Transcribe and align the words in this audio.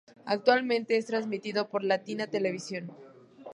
Actualmente 0.25 0.97
es 0.97 1.05
transmitido 1.05 1.69
por 1.69 1.83
Latina 1.83 2.25
Televisión. 2.25 2.89